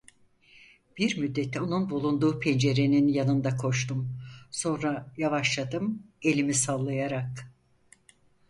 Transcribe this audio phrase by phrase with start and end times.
[0.97, 4.17] Bir müddet onun bulunduğu pencerenin yanında koştum,
[4.51, 7.51] sonra yavaşladım, elimi sallayarak.